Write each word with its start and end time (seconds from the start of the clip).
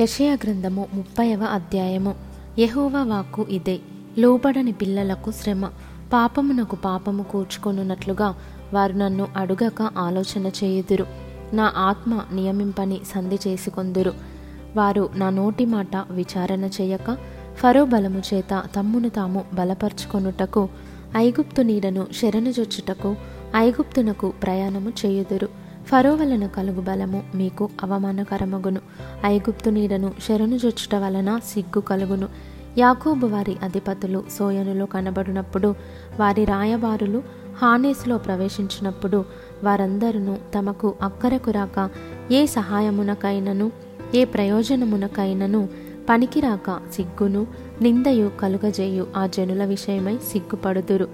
యెషయా 0.00 0.32
గ్రంథము 0.32 0.86
ముప్పైవ 0.94 1.44
అధ్యాయము. 1.44 2.14
యహోవ 2.58 2.92
వాక్కు 2.96 3.46
ఇదే. 3.48 3.78
లోబడని 4.18 4.72
పిల్లలకు 4.72 5.30
శ్రమ 5.30 5.66
పాపమునకు 6.12 6.76
పాపము 6.76 7.22
కూర్చుకొనున్నట్లుగా 7.22 8.34
వారు 8.74 8.92
నన్ను 8.92 9.26
అడుగక 9.36 9.82
ఆలోచన 9.82 10.46
చేయుదురు. 10.46 11.06
నా 11.52 11.72
ఆత్మ 11.76 12.20
నియమింపని 12.32 13.00
సంధి 13.14 13.38
చేసుకొందురు. 13.48 14.12
వారు 14.76 15.10
నా 15.14 15.30
నోటి 15.30 15.64
మాట 15.64 15.96
విచారణ 16.10 16.64
చేయక 16.64 17.16
ఫరో 17.56 17.84
బలము 17.84 18.22
చేత 18.34 18.62
తమ్మును 18.76 19.08
తాము 19.08 19.44
బలపరుచుకొనుటకు 19.54 20.68
ఐగుప్తు 21.16 21.62
నీడను 21.62 22.06
శరణుజొచ్చుటకు 22.22 23.16
ఐగుప్తునకు 23.56 24.32
ప్రయాణము 24.42 24.92
చేయుదురు. 25.06 25.48
ఫరో 25.90 26.14
వలన 26.14 26.46
కలుగు 26.46 26.80
బలము 26.80 27.22
మీకు 27.34 27.68
అవమానకరమగును. 27.82 28.80
ఐగుప్తు 29.24 29.70
నీడను 29.70 30.12
శరణు 30.28 30.58
జొచ్చుట 30.58 30.94
వలన 30.94 31.40
సిగ్గు 31.44 31.80
కలుగును. 31.80 32.28
యాకోబు 32.78 33.26
వారి 33.26 33.56
అధిపతులు 33.62 34.24
సోయనులో 34.38 34.86
కనబడినప్పుడు 34.86 35.74
వారి 36.20 36.44
రాయబారులు 36.44 37.22
హానేసులో 37.58 38.18
ప్రవేశించినప్పుడు 38.18 39.24
వారందరూ 39.64 40.36
తమకు 40.58 40.94
అక్కరకు 41.02 41.50
రాక 41.50 41.90
ఏ 42.32 42.46
సహాయమునకైనను 42.46 43.72
ఏ 44.14 44.24
ప్రయోజనమునకైనను 44.24 45.68
పనికిరాక 46.08 46.80
సిగ్గును 46.92 47.46
నిందయు 47.82 48.30
కలుగజేయు 48.40 49.06
ఆ 49.16 49.26
జనుల 49.26 49.64
విషయమై 49.64 50.16
సిగ్గుపడుదురు. 50.16 51.08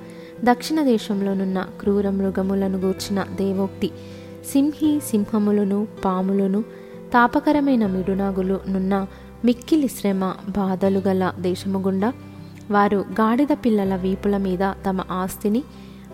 దక్షిణ 0.45 0.83
దేశంలోనున్న 0.83 1.67
క్రూర 1.81 2.11
మృగములను 2.11 2.79
గూర్చిన 2.79 3.23
దేవోక్తి 3.23 3.91
సింహి 4.53 5.01
సింహములను 5.11 5.87
పాములను 6.05 6.61
తాపకరమైన 7.13 7.87
మిడునాగులు 7.87 8.61
నున్న 8.69 8.95
మిక్కిలి 9.45 9.89
శ్రమ 9.89 10.33
బాధలు 10.49 11.01
గల 11.09 11.33
దేశము 11.41 11.79
గుండా 11.79 12.13
వారు 12.71 12.97
గాడిద 13.21 13.53
పిల్లల 13.65 13.95
వీపుల 13.97 14.37
మీద 14.37 14.65
తమ 14.87 15.05
ఆస్తిని 15.11 15.63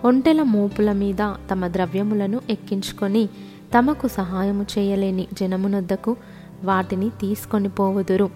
ఒంటెల 0.04 0.40
మోపుల 0.42 0.92
మీద 0.92 1.22
తమ 1.50 1.66
ద్రవ్యములను 1.66 2.40
ఎక్కించుకొని 2.50 3.24
తమకు 3.74 4.06
సహాయము 4.08 4.66
చేయలేని 4.72 5.26
జనమునొద్దకు 5.40 6.16
వాటిని 6.64 7.08
తీసుకొని 7.20 7.68
పోవుదురు. 7.68 8.30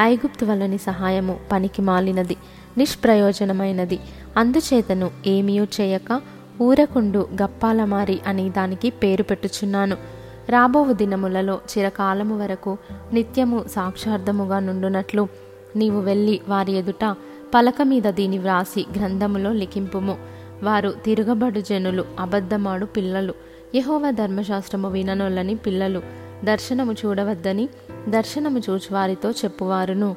ఐగుప్తు 0.00 0.44
వలని 0.44 0.78
సహాయము 0.78 1.34
పనికి 1.52 1.82
మాలినది 1.82 2.36
నిష్ప్రయోజనమైనది. 2.78 3.98
అందుచేతను 4.36 5.10
ఏమీయూ 5.26 5.64
చేయక 5.80 6.20
ఊరకుండు 6.62 7.28
గప్పాలమారి 7.42 8.20
అని 8.26 8.50
దానికి 8.50 8.90
పేరు 8.90 9.22
పెట్టుచున్నాను. 9.22 9.96
రాబోవు 10.48 10.92
దినములలో 10.92 11.60
చిరకాలము 11.78 12.38
వరకు 12.38 12.78
నిత్యము 13.12 13.64
సాక్షార్థముగా 13.68 14.58
నుండునట్లు 14.58 15.28
నీవు 15.76 16.00
వెళ్ళి 16.00 16.40
వారి 16.48 16.72
ఎదుట 16.72 17.14
పలక 17.54 17.74
మీద 17.82 18.02
దీని 18.02 18.38
వ్రాసి 18.38 18.86
గ్రంథములో 18.96 19.52
లిఖింపుము. 19.52 20.16
వారు 20.62 20.94
తిరగబడు 21.04 21.60
జనులు 21.60 22.04
అబద్ధమాడు 22.18 22.86
పిల్లలు. 22.86 23.34
యహోవ 23.74 24.10
ధర్మశాస్త్రము 24.10 24.90
విననొల్లని 24.90 25.54
పిల్లలు. 25.54 26.02
దర్శనము 26.44 26.92
చూడవద్దని 26.92 27.68
దర్శనము 28.08 28.58
చూచి 28.58 28.94
వారితో 28.94 29.30
చెప్పువారును. 29.30 30.16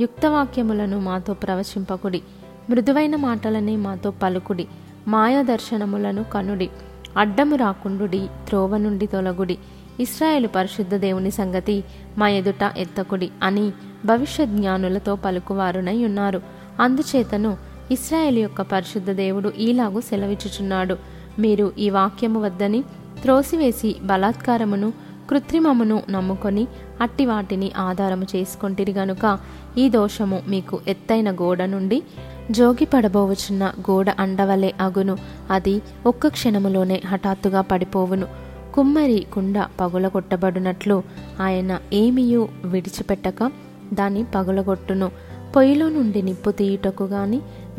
యుక్తవాక్యములను 0.00 1.00
మాతో 1.00 1.34
ప్రవచింపకుడి. 1.34 2.22
మృదువైన 2.70 3.16
మాటలనే 3.16 3.76
మాతో 3.76 4.10
పలుకుడి. 4.10 4.68
మాయాదర్శనములను 5.08 6.24
కనుడి. 6.24 6.70
అడ్డము 7.16 7.56
రాకుండుడి 7.56 8.28
త్రోవ 8.48 8.76
నుండి 8.76 9.06
తొలగుడి. 9.06 9.58
ఇస్రాయేలు 10.00 10.48
పరిశుద్ధ 10.48 10.94
దేవుని 10.94 11.30
సంగతి 11.30 11.84
మా 12.18 12.28
ఎదుట 12.28 12.72
ఎత్తకుడి 12.76 13.30
అని 13.42 13.72
భవిష్య 14.06 14.46
జ్ఞానులతో 14.46 15.16
పలుకువారునై 15.16 16.04
ఉన్నారు. 16.04 16.42
అందుచేతను 16.80 17.56
ఇస్రాయేల్ 17.90 18.38
యొక్క 18.38 18.62
పరిశుద్ధ 18.62 19.10
దేవుడు 19.10 19.52
ఈలాగు 19.58 20.00
సెలవిచ్చుచున్నాడు. 20.00 20.96
మీరు 21.38 21.72
ఈ 21.78 21.90
వాక్యము 21.90 22.40
వద్దని 22.42 22.82
త్రోసివేసి 23.22 23.96
బలాత్కారమును 24.02 24.92
కృత్రిమమును 25.30 26.02
నమ్ముకొని 26.10 26.66
అట్టి 27.00 27.26
వాటిని 27.26 27.72
ఆధారము 27.76 28.26
చేసుకొంటిరి 28.36 28.92
గనుక 28.92 29.38
ఈ 29.78 29.88
దోషము 29.88 30.42
మీకు 30.48 30.80
ఎత్తైన 30.88 31.30
గోడ 31.30 31.62
నుండి 31.62 32.02
జోగి 32.50 32.84
పడబోవుచున్న 32.84 33.72
గోడ 33.90 34.10
అండవలే 34.10 34.74
అగును. 34.80 35.16
అది 35.50 35.82
ఒక్క 36.06 36.28
క్షణములోనే 36.28 37.02
హఠాత్తుగా 37.06 37.60
పడిపోవును. 37.60 38.26
కుమ్మరి 38.74 39.26
కుండ 39.32 39.66
పగులగొట్టబడినట్లు 39.80 41.02
ఆయన 41.40 41.78
ఏమీయూ 41.92 42.48
విడిచిపెట్టక 42.64 43.50
దాన్ని 43.94 44.24
పగులగొట్టును. 44.34 45.10
పొయ్యిలో 45.56 45.88
నుండి 45.88 46.22
నిప్పు 46.22 46.50
తీయుటకు 46.50 47.04
గాని 47.04 47.36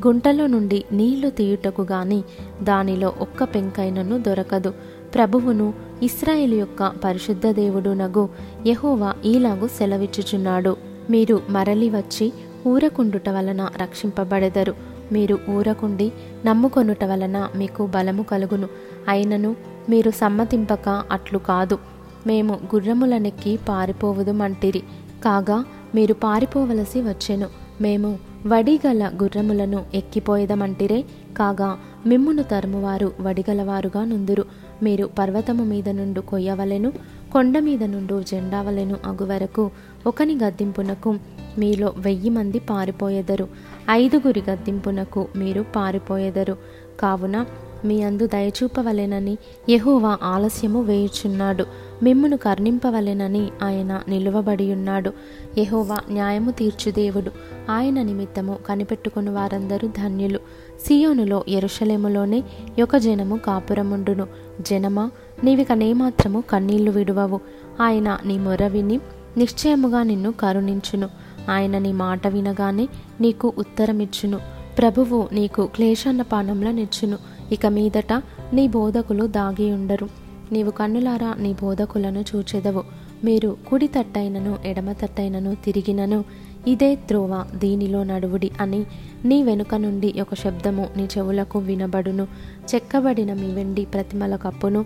గుంటలో 0.08 0.48
నుండి 0.48 0.84
నీళ్ళు 0.92 1.30
తీయుటకు 1.30 1.82
గాని 1.82 2.24
దానిలో 2.64 3.14
ఒక్క 3.20 3.44
పెంకైనను 3.44 4.18
దొరకదు. 4.18 4.74
ప్రభువును 5.16 5.74
ఇస్రాయేల్ 6.04 6.54
యొక్క 6.54 6.92
పరిశుద్ధ 7.04 7.48
దేవుడు 7.48 7.90
నగు 7.90 8.30
యహోవా 8.68 9.14
ఈలాగు 9.26 9.68
సెలవిచ్చుచున్నాడు. 9.68 10.78
మీరు 11.10 11.42
మరలి 11.50 11.90
వచ్చి 11.90 12.34
ఊరకుండుట 12.68 13.30
వలన 13.30 13.70
రక్షింపబడెదరు. 13.82 14.76
మీరు 15.12 15.40
ఊరకుండి 15.50 16.12
నమ్ముకొనుట 16.46 17.04
వలన 17.04 17.50
మీకు 17.56 17.86
బలము 17.86 18.24
కలుగును. 18.24 18.68
అయినను 19.08 19.56
మీరు 19.90 20.12
సమ్మతింపక 20.12 21.04
అట్లు 21.12 21.38
కాదు. 21.38 21.80
మేము 22.28 22.54
గుర్రములనెక్కి 22.54 23.60
పారిపోవుదుమంటిరి. 23.70 24.80
కాగా 25.26 25.66
మీరు 25.96 26.14
పారిపోవలసి 26.14 27.02
వచ్చెను. 27.02 27.48
మేము 27.82 28.20
వడిగల 28.48 29.12
గుర్రములను 29.24 29.86
ఎక్కిపోయేదమంటిరే. 29.94 31.02
కాగా 31.38 31.78
మిమ్మును 32.06 32.44
తరుమువారు 32.44 33.12
వడిగలవారుగా 33.22 34.06
నుందురు. 34.06 34.46
మీరు 34.84 35.10
పర్వతము 35.20 35.64
మీద 35.64 35.90
నుండు 35.90 36.22
కొయ్యవలెను. 36.22 36.94
కొండ 37.34 37.60
మీద 37.60 37.84
నుండు 37.84 38.24
జెండావలెను 38.24 38.96
అగువరకు 39.06 39.72
ఒకని 40.08 40.38
గద్దింపునకు 40.44 41.16
మీలో 41.60 41.94
వెయ్యి 41.98 42.30
మంది 42.30 42.60
పారిపోయెదరు. 42.60 43.48
ఐదుగురి 43.90 44.44
గద్దింపునకు 44.50 45.28
మీరు 45.36 45.66
పారిపోయెదరు. 45.76 46.58
కావున 47.00 47.46
మీ 47.86 48.02
అందు 48.02 48.26
దయచూపవలెనని 48.28 49.38
యహోవా 49.70 50.18
ఆలస్యము 50.24 50.82
వేయుచున్నాడు. 50.82 51.66
మిమ్మును 52.04 52.38
కర్ణింపవలెనని 52.38 53.50
ఆయన 53.64 54.02
నిలువబడి 54.08 54.74
ఉన్నాడు 54.74 55.14
యహోవా 55.58 55.98
న్యాయము 56.10 56.52
తీర్చు 56.52 56.92
దేవుడు 56.92 57.32
ఆయన 57.70 58.02
నిమిత్తము 58.02 58.58
కనిపెట్టుకుని 58.68 59.30
వారందరూ 59.30 59.88
ధన్యులు. 59.88 60.40
సియోనులో 60.86 61.44
ఎరుషలేములోనే 61.48 62.44
ఒక 62.84 62.96
జనము 62.96 63.36
కాపురముండును. 63.36 64.28
జనమా 64.62 65.12
నీవికనేమాత్రము 65.44 66.44
కన్నీళ్ళు 66.52 66.92
విడువవు. 66.92 67.40
ఆయన 67.82 68.18
నీ 68.26 68.38
మొర 68.38 68.68
విని 68.68 69.00
నిశ్చయముగా 69.38 70.04
నిన్ను 70.04 70.32
కరుణించును. 70.32 71.10
ఆయన 71.50 71.78
నీ 71.78 71.92
మాట 71.92 72.28
వినగానే 72.28 72.88
నీకు 73.22 73.54
ఉత్తరమిచ్చును. 73.58 74.40
ప్రభువు 74.78 75.30
నీకు 75.32 75.66
క్లేశాన్నపానంలో 75.66 76.72
నిచ్చును. 76.72 77.18
ఇక 77.52 77.66
మీదట 77.66 78.14
నీ 78.54 78.68
బోధకులు 78.68 79.28
దాగి 79.28 79.72
ఉండరు. 79.72 80.10
నీవు 80.52 80.72
కన్నులారా 80.72 81.36
నీ 81.40 81.54
బోధకులను 81.54 82.24
చూచెదవు. 82.36 82.84
మీరు 83.24 83.58
కుడి 83.70 83.88
తట్టైనను 83.88 84.58
ఎడమ 84.66 84.92
తట్టైనను 84.92 85.56
తిరిగినను. 85.56 86.24
ఇదే 86.68 86.96
త్రోవ 86.96 87.46
దీనిలో 87.56 88.04
నడువుడి 88.04 88.52
అని 88.62 88.86
నీ 89.26 89.44
వెనుక 89.44 89.76
నుండి 89.76 90.14
ఒక 90.22 90.34
శబ్దము 90.34 90.88
నీ 90.98 91.04
చెవులకు 91.04 91.60
వినబడును. 91.60 92.28
చెక్కబడిన 92.76 93.34
మీ 93.34 93.48
వెండి 93.48 93.86
ప్రతిమల 93.86 94.36
కప్పును 94.36 94.86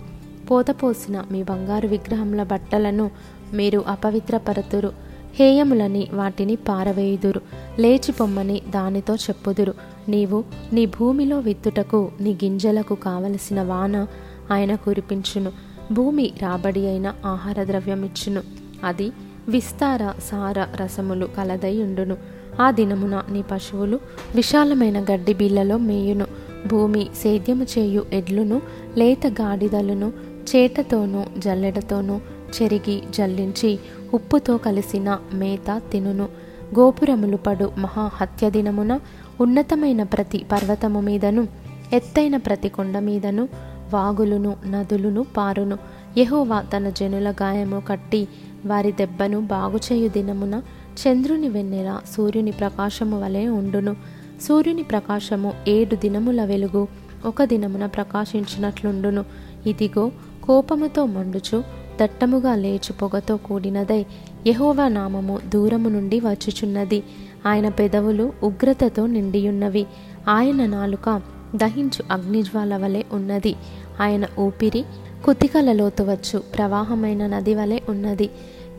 పోతపోసిన 0.52 1.24
మీ 1.32 1.44
బంగారు 1.44 1.88
విగ్రహముల 1.88 2.44
బట్టలను 2.44 3.12
మీరు 3.54 3.84
అపవిత్రపరతురు. 3.88 4.92
హేయములని 5.34 6.08
వాటిని 6.14 6.56
పారవేయుదురు. 6.56 7.42
లేచి 7.80 8.12
పొమ్మని 8.12 8.62
దానితో 8.70 9.16
చెప్పుదురు. 9.16 9.74
నీవు 10.10 10.44
నీ 10.74 10.86
భూమిలో 10.86 11.40
విత్తుటకు 11.40 12.12
నీ 12.22 12.32
గింజలకు 12.32 12.96
కావలసిన 12.96 13.62
వాన 13.62 14.08
ఆయన 14.52 14.76
కురిపించును. 14.76 15.52
భూమి 15.92 16.34
రాబడి 16.42 16.88
అయిన 16.88 17.14
ఆహార 17.26 17.64
ద్రవ్యమిచ్చును. 17.64 18.42
అది 18.84 19.12
విస్తార 19.48 20.14
సార 20.20 20.68
రసములు 20.84 21.26
కలదై 21.26 21.84
ఉండును. 21.84 22.18
ఆ 22.62 22.72
దినమున 22.72 23.24
నీ 23.32 23.42
పశువులు 23.52 24.00
విశాలమైన 24.36 25.04
గడ్డి 25.04 25.34
బిళ్ళలో 25.34 25.78
మేయును. 25.78 26.28
భూమి 26.68 27.08
సేద్యము 27.24 27.64
చేయు 27.64 28.06
ఎడ్లును 28.14 28.62
లేత 28.98 29.28
గాడిదలను 29.28 30.14
చేటతోనూ 30.56 31.24
జల్లెడతోనూ 31.38 32.20
చెరిగి 32.62 33.04
జల్లించి 33.10 33.80
ఉప్పుతో 34.14 34.58
కలిసిన 34.58 35.18
మేత 35.34 35.82
తినును. 35.92 36.28
గోపురములు 36.80 37.38
పడు 37.38 37.72
మహా 37.78 38.12
హత్య 38.14 38.50
దినమున 38.50 39.00
ఉన్నతమైన 39.42 40.04
ప్రతి 40.04 40.46
పర్వతము 40.52 41.02
మీదను 41.02 41.48
ఎత్తైన 41.94 42.38
ప్రతి 42.38 42.70
కొండ 42.70 43.00
మీదను 43.00 43.50
వాగులును 43.94 44.56
నదులును 44.66 45.26
పారును. 45.38 45.78
యహోవా 46.18 46.62
తన 46.62 46.90
జనుల 46.90 47.32
గాయము 47.32 47.80
కట్టి 47.80 48.28
వారి 48.66 48.92
దెబ్బను 48.92 49.40
బాగుచేయు 49.40 50.10
దినమున 50.10 50.62
చంద్రుని 51.02 51.50
వెన్నెల 51.50 52.00
సూర్యుని 52.18 52.52
ప్రకాశము 52.52 53.22
వలె 53.22 53.48
ఉండును. 53.48 53.96
సూర్యుని 54.42 54.84
ప్రకాశము 54.84 55.54
ఏడు 55.68 55.96
దినముల 55.96 56.46
వెలుగు 56.46 56.88
ఒక 57.26 57.44
దినమున 57.44 57.86
ప్రకాశించినట్లుండును. 57.86 59.26
ఇదిగో 59.66 60.12
కోపముతో 60.44 61.06
మండుచు 61.06 61.64
దట్టముగా 62.02 62.56
లేచు 62.56 62.94
పొగతో 62.94 63.38
కూడినదై 63.38 64.06
యహోవా 64.48 64.88
నామము 64.88 65.40
దూరము 65.54 65.90
నుండి 65.90 66.20
వచ్చుచున్నది. 66.20 67.04
ఆయన 67.46 67.70
పెదవులు 67.70 68.34
ఉగ్రతతో 68.44 69.06
నిండియున్నవి. 69.06 69.86
ఆయన 70.30 70.66
నాలుక 70.66 71.22
దహించు 71.56 72.14
అగ్నిజ్వాల 72.14 72.78
వలె 72.78 73.04
ఉన్నది. 73.12 73.56
ఆయన 74.02 74.26
ఊపిరి 74.40 74.86
కుతికలలోతు 75.26 76.04
వచ్చు. 76.04 76.40
ప్రవాహమైన 76.40 77.28
నది 77.28 77.56
వలె 77.56 77.80
ఉన్నది. 77.90 78.30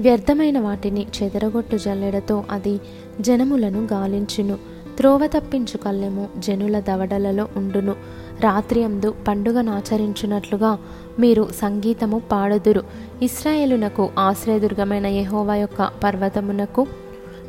వ్యర్థమైన 0.01 0.59
వాటిని 0.59 1.07
చెదరగొట్టు 1.23 1.77
జల్లెడతో 1.77 2.45
అది 2.51 2.81
జనములను 3.21 3.89
గాలించును. 3.93 4.74
త్రోవ 4.97 5.27
తప్పించు 5.27 5.77
కళ్ళెము 5.77 6.29
జనుల 6.39 6.81
దవడలలో 6.81 7.49
ఉండును. 7.57 7.95
రాత్రి 8.41 8.85
అందు 8.85 9.15
పండుగనాచరించున్నట్లుగా 9.29 10.79
మీరు 11.19 11.49
సంగీతము 11.57 12.19
పాడుదురు. 12.33 12.83
ఇస్రాయేలునకు 13.23 14.11
ఆశ్రయదుర్గమైన 14.19 15.07
యహోవా 15.07 15.57
యొక్క 15.57 15.91
పర్వతమునకు 16.05 16.87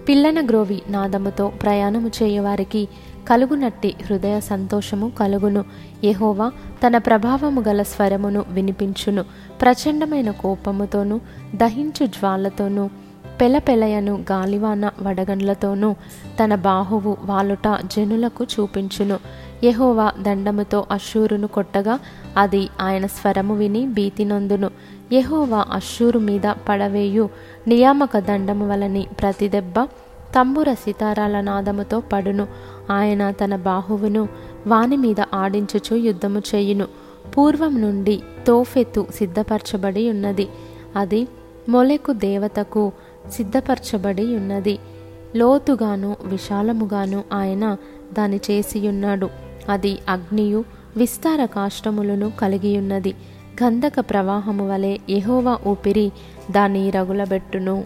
పిల్లన 0.10 0.48
గ్రోవి 0.48 0.82
నాదముతో 0.90 1.48
ప్రయాణము 1.48 2.12
చేయవారికి 2.24 2.88
కలుగునట్టి 3.28 3.96
హృదయ 4.06 4.40
సంతోషము 4.40 5.12
కలుగును. 5.20 5.66
యహోవా 6.04 6.52
తన 6.88 6.98
ప్రభావము 6.98 7.62
గల 7.62 7.82
స్వరమును 7.82 8.46
వినిపించును. 8.50 9.26
ప్రచండమైన 9.62 10.32
కోపముతోనూ 10.32 11.20
దహించు 11.56 12.06
జ్వాలతోనూ 12.06 12.90
పెలపెలయను 13.42 14.24
గాలివాన 14.32 14.90
వడగండ్లతోనూ 15.02 15.96
తన 16.44 16.56
బాహువు 16.56 17.18
వాలుట 17.26 17.68
జనులకు 17.68 18.44
చూపించును. 18.44 19.20
యహోవా 19.64 20.12
దండముతో 20.22 20.86
అశ్షూరును 20.92 21.48
కొట్టగా 21.48 22.00
అది 22.38 22.70
ఆయన 22.82 23.06
స్వరము 23.06 23.56
విని 23.56 23.88
భీతినందును. 23.88 24.70
యహోవా 25.14 25.66
అశ్షూరు 25.72 26.20
మీద 26.20 26.54
పడవేయు 26.70 27.30
నియామక 27.68 28.18
దండము 28.18 28.70
వలని 28.70 29.08
ప్రతి 29.22 29.50
దెబ్బ 29.50 29.80
తంబుర 30.36 30.74
సితారాల 30.74 31.42
నాదముతో 31.42 32.00
పడును. 32.00 32.48
ఆయన 32.92 33.32
తన 33.32 33.56
బాహువును 33.56 34.28
వాని 34.68 34.98
మీద 34.98 35.22
ఆడించుచు 35.34 35.96
యుద్ధము 35.96 36.40
చేయును. 36.40 36.88
పూర్వం 37.38 37.82
నుండి 37.82 38.22
తోఫెతు 38.48 39.08
సిద్ధపరచబడి 39.16 40.10
ఉన్నది. 40.10 40.48
అది 40.96 41.28
మొలెకు 41.70 42.14
దేవతకు 42.14 42.92
సిద్ధపరచబడి 43.32 44.36
ఉన్నది. 44.36 44.78
లోతుగాను 45.36 46.18
విశాలముగాను 46.24 47.24
ఆయన 47.34 47.78
దాని 48.14 48.40
చేసియున్నాడు. 48.52 49.30
అది 49.70 49.98
అగ్నియు 50.10 50.64
విస్తార 50.98 51.46
కాష్టములను 51.46 52.32
కలిగియున్నది. 52.42 53.16
గంధక 53.64 53.94
ప్రవాహము 54.00 54.70
వలె 54.70 54.98
యహోవా 55.10 55.60
ఊపిరి 55.68 56.12
దాన్ని 56.52 56.90
రగులబెట్టును. 56.90 57.84